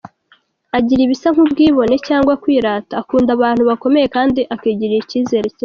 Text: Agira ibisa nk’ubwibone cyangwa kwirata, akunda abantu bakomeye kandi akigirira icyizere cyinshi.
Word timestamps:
Agira 0.77 1.01
ibisa 1.03 1.27
nk’ubwibone 1.33 1.95
cyangwa 2.07 2.33
kwirata, 2.43 2.93
akunda 3.01 3.29
abantu 3.37 3.61
bakomeye 3.69 4.05
kandi 4.15 4.41
akigirira 4.55 5.01
icyizere 5.05 5.47
cyinshi. 5.51 5.59